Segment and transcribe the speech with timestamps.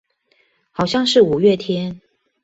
[0.71, 2.01] 好像是五月天